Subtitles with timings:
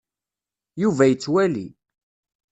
[0.81, 1.65] Yuba yettwali.